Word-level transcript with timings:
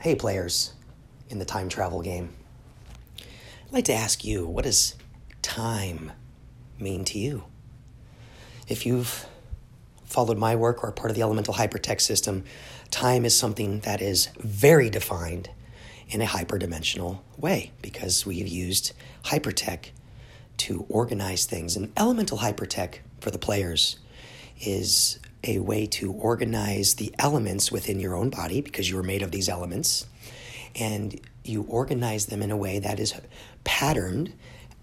Hey, 0.00 0.14
players 0.14 0.74
in 1.28 1.40
the 1.40 1.44
time 1.44 1.68
travel 1.68 2.02
game. 2.02 2.32
I'd 3.18 3.72
like 3.72 3.84
to 3.86 3.94
ask 3.94 4.24
you 4.24 4.46
what 4.46 4.62
does 4.62 4.94
time 5.42 6.12
mean 6.78 7.04
to 7.06 7.18
you? 7.18 7.42
If 8.68 8.86
you've 8.86 9.26
followed 10.04 10.38
my 10.38 10.54
work 10.54 10.84
or 10.84 10.90
are 10.90 10.92
part 10.92 11.10
of 11.10 11.16
the 11.16 11.22
elemental 11.22 11.54
hypertech 11.54 12.00
system, 12.00 12.44
time 12.92 13.24
is 13.24 13.36
something 13.36 13.80
that 13.80 14.00
is 14.00 14.28
very 14.38 14.88
defined 14.88 15.50
in 16.08 16.22
a 16.22 16.26
hyperdimensional 16.26 17.18
way 17.36 17.72
because 17.82 18.24
we've 18.24 18.46
used 18.46 18.92
hypertech 19.24 19.86
to 20.58 20.86
organize 20.88 21.44
things. 21.44 21.74
And 21.74 21.92
elemental 21.96 22.38
hypertech 22.38 22.98
for 23.20 23.32
the 23.32 23.38
players 23.38 23.98
is 24.60 25.18
a 25.44 25.58
way 25.58 25.86
to 25.86 26.12
organize 26.12 26.94
the 26.94 27.14
elements 27.18 27.70
within 27.70 28.00
your 28.00 28.16
own 28.16 28.30
body 28.30 28.60
because 28.60 28.90
you 28.90 28.98
are 28.98 29.04
made 29.04 29.22
of 29.22 29.30
these 29.30 29.48
elements 29.48 30.06
and 30.74 31.20
you 31.44 31.62
organize 31.68 32.26
them 32.26 32.42
in 32.42 32.50
a 32.50 32.56
way 32.56 32.78
that 32.78 33.00
is 33.00 33.14
patterned 33.64 34.32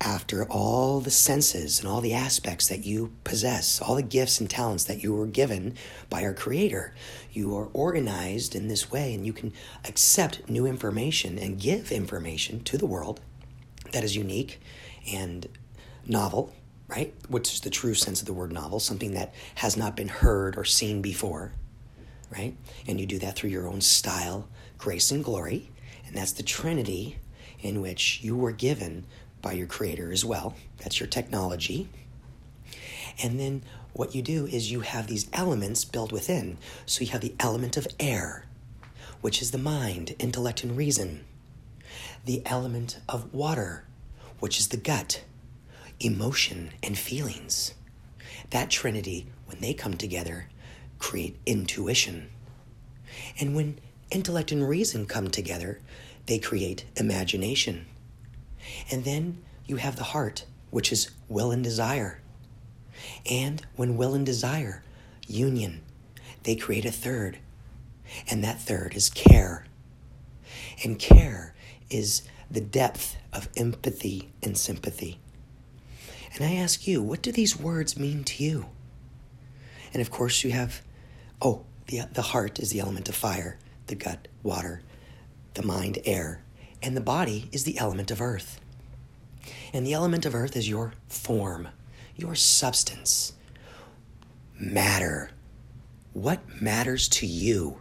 after 0.02 0.45
all 0.45 0.99
the 0.99 1.11
senses 1.11 1.80
and 1.80 1.88
all 1.88 2.02
the 2.02 2.13
aspects 2.13 2.67
that 2.67 2.85
you 2.85 3.13
possess, 3.23 3.81
all 3.81 3.95
the 3.95 4.02
gifts 4.02 4.39
and 4.41 4.49
talents 4.49 4.83
that 4.85 5.02
you 5.02 5.13
were 5.13 5.25
given 5.25 5.73
by 6.09 6.23
our 6.23 6.33
Creator. 6.33 6.94
You 7.31 7.55
are 7.55 7.67
organized 7.67 8.55
in 8.55 8.67
this 8.67 8.91
way, 8.91 9.13
and 9.13 9.25
you 9.25 9.31
can 9.31 9.53
accept 9.85 10.49
new 10.49 10.66
information 10.66 11.39
and 11.39 11.59
give 11.59 11.91
information 11.91 12.61
to 12.66 12.77
the 12.77 12.85
world 12.85 13.22
that 13.94 14.03
is 14.03 14.17
unique 14.17 14.59
and 15.11 15.47
novel 16.05 16.53
right? 16.88 17.13
Which 17.27 17.53
is 17.53 17.62
the 17.62 17.70
true 17.70 17.94
sense 17.94 18.21
of 18.21 18.27
the 18.27 18.34
word 18.34 18.52
novel, 18.52 18.80
something 18.80 19.12
that 19.13 19.34
has 19.55 19.75
not 19.75 19.95
been 19.95 20.07
heard 20.07 20.57
or 20.57 20.66
seen 20.66 21.02
before, 21.02 21.53
right? 22.31 22.55
And 22.88 22.99
you 22.99 23.05
do 23.05 23.20
that 23.20 23.35
through 23.35 23.49
your 23.49 23.67
own 23.67 23.81
style, 23.81 24.48
grace, 24.77 25.11
and 25.11 25.23
glory. 25.23 25.71
And 26.05 26.16
that's 26.16 26.34
the 26.34 26.44
Trinity 26.44 27.17
in 27.59 27.81
which 27.81 28.22
you 28.22 28.36
were 28.36 28.52
given 28.52 29.06
by 29.41 29.53
your 29.53 29.67
Creator 29.67 30.11
as 30.11 30.23
well. 30.23 30.56
That's 30.78 31.00
your 31.00 31.08
technology. 31.08 31.89
And 33.22 33.39
then 33.39 33.63
what 33.94 34.13
you 34.13 34.22
do 34.22 34.45
is 34.45 34.72
you 34.72 34.81
have 34.81 35.08
these 35.08 35.30
elements 35.33 35.86
built 35.86 36.11
within. 36.11 36.58
So 36.86 37.03
you 37.03 37.11
have 37.11 37.22
the 37.22 37.36
element 37.39 37.78
of 37.78 37.88
air, 38.00 38.45
which 39.22 39.41
is 39.41 39.52
the 39.52 39.58
mind, 39.58 40.16
intellect, 40.19 40.63
and 40.63 40.75
reason. 40.75 41.23
The 42.25 42.41
element 42.45 43.00
of 43.08 43.33
water, 43.33 43.86
which 44.39 44.59
is 44.59 44.67
the 44.67 44.78
gut, 44.78 45.23
emotion, 45.99 46.71
and 46.83 46.97
feelings. 46.97 47.73
That 48.49 48.69
trinity, 48.69 49.27
when 49.45 49.59
they 49.59 49.73
come 49.73 49.95
together, 49.95 50.49
create 50.99 51.38
intuition. 51.45 52.29
And 53.39 53.55
when 53.55 53.79
intellect 54.11 54.51
and 54.51 54.67
reason 54.67 55.05
come 55.05 55.29
together, 55.29 55.79
they 56.25 56.39
create 56.39 56.85
imagination. 56.95 57.85
And 58.91 59.03
then 59.03 59.43
you 59.66 59.77
have 59.77 59.95
the 59.95 60.03
heart, 60.03 60.45
which 60.69 60.91
is 60.91 61.11
will 61.27 61.51
and 61.51 61.63
desire. 61.63 62.21
And 63.29 63.61
when 63.75 63.97
will 63.97 64.13
and 64.13 64.25
desire 64.25 64.83
union, 65.27 65.81
they 66.43 66.55
create 66.55 66.85
a 66.85 66.91
third. 66.91 67.39
And 68.29 68.43
that 68.43 68.61
third 68.61 68.95
is 68.95 69.09
care. 69.09 69.66
And 70.83 70.99
care 70.99 71.55
is 71.89 72.23
the 72.49 72.61
depth 72.61 73.17
of 73.33 73.49
empathy 73.57 74.29
and 74.43 74.57
sympathy. 74.57 75.19
And 76.36 76.44
I 76.44 76.55
ask 76.55 76.86
you, 76.86 77.02
what 77.02 77.22
do 77.22 77.31
these 77.31 77.58
words 77.58 77.97
mean 77.97 78.23
to 78.25 78.44
you? 78.44 78.66
And 79.94 80.02
of 80.02 80.11
course, 80.11 80.44
you 80.44 80.52
have, 80.52 80.81
oh, 81.41 81.64
the, 81.88 82.02
the 82.11 82.22
heart 82.22 82.59
is 82.59 82.72
the 82.72 82.81
element 82.81 83.08
of 83.08 83.16
fire, 83.16 83.58
the 83.88 83.95
gut, 83.95 84.28
water, 84.44 84.81
the 85.53 85.63
mind, 85.63 86.00
air, 86.03 86.44
and 86.81 86.95
the 86.95 87.02
body 87.02 87.50
is 87.53 87.63
the 87.63 87.78
element 87.78 88.11
of 88.11 88.22
earth. 88.22 88.59
And 89.73 89.88
the 89.88 89.94
element 89.94 90.25
of 90.25 90.36
earth 90.36 90.58
is 90.58 90.67
your 90.67 90.94
form, 91.08 91.69
your 92.18 92.35
substance, 92.35 93.34
matter. 94.59 95.31
What 96.12 96.62
matters 96.62 97.07
to 97.09 97.25
you? 97.25 97.79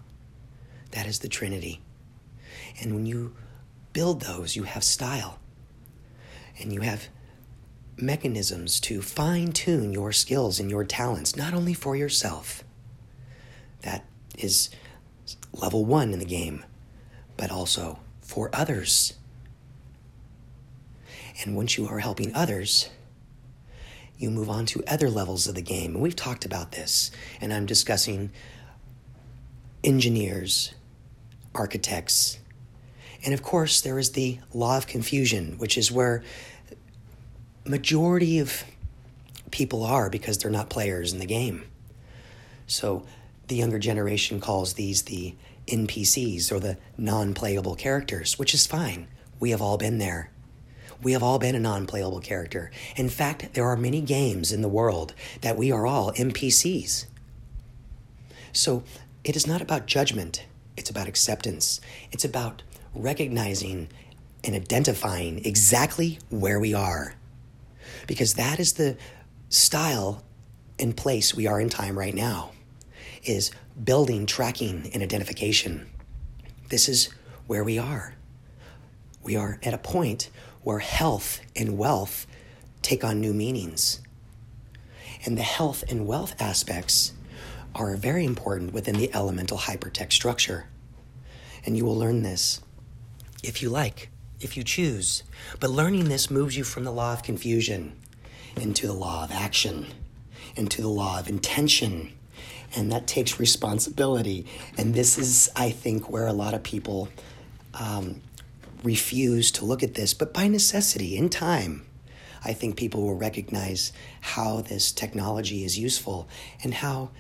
That 0.92 1.06
is 1.06 1.18
the 1.18 1.28
Trinity. 1.28 1.80
And 2.80 2.94
when 2.94 3.06
you 3.06 3.34
build 3.92 4.22
those, 4.22 4.54
you 4.54 4.62
have 4.64 4.84
style 4.84 5.38
and 6.60 6.72
you 6.72 6.82
have 6.82 7.08
mechanisms 7.96 8.80
to 8.80 9.02
fine 9.02 9.52
tune 9.52 9.92
your 9.92 10.12
skills 10.12 10.58
and 10.58 10.70
your 10.70 10.84
talents, 10.84 11.36
not 11.36 11.54
only 11.54 11.74
for 11.74 11.96
yourself. 11.96 12.64
That 13.82 14.04
is 14.36 14.70
level 15.52 15.84
one 15.84 16.12
in 16.12 16.18
the 16.18 16.24
game, 16.24 16.64
but 17.36 17.50
also 17.50 17.98
for 18.20 18.50
others. 18.52 19.14
And 21.42 21.56
once 21.56 21.76
you 21.76 21.86
are 21.86 21.98
helping 21.98 22.34
others, 22.34 22.90
you 24.16 24.30
move 24.30 24.48
on 24.48 24.66
to 24.66 24.84
other 24.86 25.10
levels 25.10 25.46
of 25.46 25.54
the 25.54 25.62
game. 25.62 25.94
And 25.94 26.02
we've 26.02 26.16
talked 26.16 26.44
about 26.44 26.72
this, 26.72 27.10
and 27.40 27.52
I'm 27.52 27.66
discussing 27.66 28.30
engineers, 29.82 30.72
architects, 31.54 32.38
and 33.24 33.32
of 33.32 33.42
course, 33.42 33.80
there 33.80 33.98
is 33.98 34.12
the 34.12 34.38
law 34.52 34.76
of 34.76 34.86
confusion, 34.86 35.56
which 35.58 35.78
is 35.78 35.90
where 35.90 36.22
majority 37.66 38.38
of 38.38 38.64
people 39.50 39.84
are 39.84 40.10
because 40.10 40.38
they're 40.38 40.50
not 40.50 40.68
players 40.68 41.12
in 41.12 41.18
the 41.18 41.26
game. 41.26 41.64
So 42.66 43.04
the 43.48 43.56
younger 43.56 43.78
generation 43.78 44.40
calls 44.40 44.74
these 44.74 45.02
the 45.02 45.34
NPCs 45.66 46.52
or 46.52 46.60
the 46.60 46.76
non 46.98 47.34
playable 47.34 47.74
characters, 47.74 48.38
which 48.38 48.54
is 48.54 48.66
fine. 48.66 49.06
We 49.40 49.50
have 49.50 49.62
all 49.62 49.78
been 49.78 49.98
there. 49.98 50.30
We 51.02 51.12
have 51.12 51.22
all 51.22 51.38
been 51.38 51.54
a 51.54 51.60
non 51.60 51.86
playable 51.86 52.20
character. 52.20 52.70
In 52.96 53.08
fact, 53.08 53.54
there 53.54 53.66
are 53.66 53.76
many 53.76 54.00
games 54.00 54.52
in 54.52 54.62
the 54.62 54.68
world 54.68 55.14
that 55.40 55.56
we 55.56 55.72
are 55.72 55.86
all 55.86 56.12
NPCs. 56.12 57.06
So 58.52 58.84
it 59.24 59.36
is 59.36 59.46
not 59.46 59.60
about 59.60 59.86
judgment, 59.86 60.46
it's 60.76 60.90
about 60.90 61.08
acceptance. 61.08 61.80
It's 62.12 62.24
about 62.24 62.62
recognizing 62.94 63.88
and 64.42 64.54
identifying 64.54 65.44
exactly 65.44 66.18
where 66.28 66.60
we 66.60 66.74
are 66.74 67.16
because 68.06 68.34
that 68.34 68.60
is 68.60 68.74
the 68.74 68.96
style 69.48 70.22
and 70.78 70.96
place 70.96 71.34
we 71.34 71.46
are 71.46 71.60
in 71.60 71.68
time 71.68 71.98
right 71.98 72.14
now 72.14 72.50
is 73.22 73.50
building 73.82 74.26
tracking 74.26 74.90
and 74.92 75.02
identification. 75.02 75.86
This 76.68 76.88
is 76.88 77.08
where 77.46 77.64
we 77.64 77.78
are. 77.78 78.14
We 79.22 79.36
are 79.36 79.58
at 79.62 79.74
a 79.74 79.78
point 79.78 80.30
where 80.62 80.78
health 80.78 81.40
and 81.56 81.78
wealth 81.78 82.26
take 82.82 83.04
on 83.04 83.20
new 83.20 83.32
meanings. 83.32 84.00
And 85.24 85.38
the 85.38 85.42
health 85.42 85.84
and 85.88 86.06
wealth 86.06 86.34
aspects 86.40 87.12
are 87.74 87.96
very 87.96 88.24
important 88.24 88.72
within 88.72 88.96
the 88.96 89.12
elemental 89.14 89.58
hypertech 89.58 90.12
structure. 90.12 90.66
And 91.64 91.76
you 91.76 91.84
will 91.84 91.96
learn 91.96 92.22
this 92.22 92.60
if 93.42 93.62
you 93.62 93.70
like 93.70 94.10
if 94.44 94.56
you 94.56 94.62
choose. 94.62 95.22
But 95.58 95.70
learning 95.70 96.04
this 96.04 96.30
moves 96.30 96.56
you 96.56 96.62
from 96.62 96.84
the 96.84 96.92
law 96.92 97.14
of 97.14 97.22
confusion 97.22 97.96
into 98.60 98.86
the 98.86 98.92
law 98.92 99.24
of 99.24 99.32
action, 99.32 99.86
into 100.54 100.82
the 100.82 100.88
law 100.88 101.18
of 101.18 101.28
intention. 101.28 102.12
And 102.76 102.92
that 102.92 103.06
takes 103.06 103.40
responsibility. 103.40 104.46
And 104.76 104.94
this 104.94 105.18
is, 105.18 105.50
I 105.56 105.70
think, 105.70 106.10
where 106.10 106.26
a 106.26 106.32
lot 106.32 106.54
of 106.54 106.62
people 106.62 107.08
um, 107.72 108.20
refuse 108.82 109.50
to 109.52 109.64
look 109.64 109.82
at 109.82 109.94
this, 109.94 110.14
but 110.14 110.34
by 110.34 110.46
necessity, 110.46 111.16
in 111.16 111.28
time. 111.30 111.86
I 112.46 112.52
think 112.52 112.76
people 112.76 113.02
will 113.02 113.16
recognize 113.16 113.92
how 114.20 114.60
this 114.60 114.92
technology 114.92 115.64
is 115.64 115.78
useful 115.78 116.28
and 116.62 116.74
how 116.74 117.10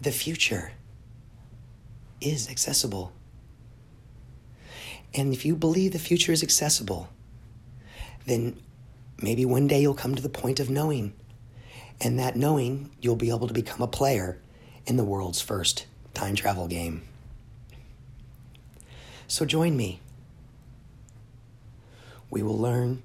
the 0.00 0.10
future 0.10 0.72
is 2.20 2.50
accessible 2.50 3.12
and 5.14 5.32
if 5.32 5.44
you 5.44 5.56
believe 5.56 5.92
the 5.92 5.98
future 5.98 6.32
is 6.32 6.42
accessible, 6.42 7.08
then 8.26 8.56
maybe 9.22 9.44
one 9.44 9.66
day 9.66 9.80
you'll 9.80 9.94
come 9.94 10.14
to 10.14 10.22
the 10.22 10.28
point 10.28 10.60
of 10.60 10.70
knowing. 10.70 11.14
And 12.00 12.18
that 12.18 12.36
knowing, 12.36 12.90
you'll 13.00 13.16
be 13.16 13.30
able 13.30 13.48
to 13.48 13.54
become 13.54 13.82
a 13.82 13.88
player 13.88 14.38
in 14.86 14.96
the 14.96 15.04
world's 15.04 15.40
first 15.40 15.86
time 16.14 16.34
travel 16.34 16.68
game. 16.68 17.02
So 19.26 19.44
join 19.44 19.76
me. 19.76 20.00
We 22.30 22.42
will 22.42 22.58
learn 22.58 23.02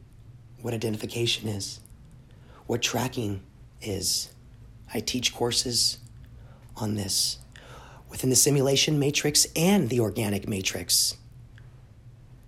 what 0.62 0.74
identification 0.74 1.48
is, 1.48 1.80
what 2.68 2.82
tracking 2.82 3.42
is. 3.82 4.30
I 4.94 5.00
teach 5.00 5.34
courses 5.34 5.98
on 6.76 6.96
this 6.96 7.40
within 8.10 8.30
the 8.30 8.36
simulation 8.36 9.00
matrix 9.00 9.48
and 9.56 9.90
the 9.90 10.00
organic 10.00 10.48
matrix. 10.48 11.18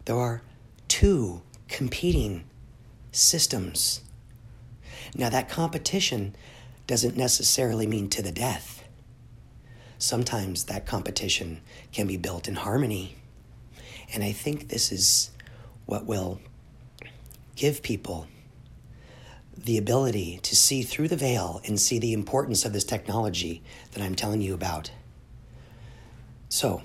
There 0.05 0.17
are 0.17 0.41
two 0.87 1.41
competing 1.67 2.43
systems. 3.11 4.01
Now, 5.15 5.29
that 5.29 5.49
competition 5.49 6.35
doesn't 6.87 7.17
necessarily 7.17 7.87
mean 7.87 8.09
to 8.09 8.21
the 8.21 8.31
death. 8.31 8.83
sometimes 9.97 10.65
that 10.65 10.85
competition 10.85 11.61
can 11.93 12.05
be 12.05 12.17
built 12.17 12.47
in 12.47 12.55
harmony. 12.55 13.15
And 14.13 14.23
I 14.23 14.33
think 14.33 14.67
this 14.67 14.91
is 14.91 15.31
what 15.85 16.05
will 16.05 16.39
give 17.55 17.81
people 17.81 18.27
the 19.57 19.77
ability 19.77 20.39
to 20.43 20.55
see 20.55 20.83
through 20.83 21.07
the 21.07 21.15
veil 21.15 21.61
and 21.65 21.79
see 21.79 21.97
the 21.97 22.13
importance 22.13 22.65
of 22.65 22.73
this 22.73 22.83
technology 22.83 23.63
that 23.93 24.03
I'm 24.03 24.15
telling 24.15 24.41
you 24.41 24.53
about. 24.53 24.91
So, 26.49 26.83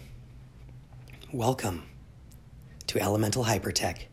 welcome 1.33 1.90
to 2.91 2.99
Elemental 3.01 3.45
Hypertech, 3.45 4.07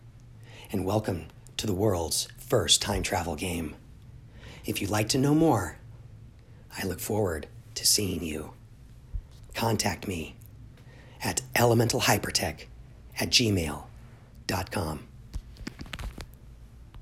and 0.71 0.85
welcome 0.85 1.25
to 1.57 1.65
the 1.65 1.73
world's 1.73 2.27
first 2.37 2.79
time 2.79 3.01
travel 3.01 3.35
game. 3.35 3.75
If 4.65 4.79
you'd 4.79 4.91
like 4.91 5.09
to 5.09 5.17
know 5.17 5.33
more, 5.33 5.79
I 6.77 6.85
look 6.85 6.99
forward 6.99 7.47
to 7.73 7.87
seeing 7.87 8.23
you. 8.23 8.53
Contact 9.55 10.07
me 10.07 10.35
at 11.23 11.41
elementalhypertech 11.55 12.65
at 13.19 13.31
gmail.com. 13.31 15.07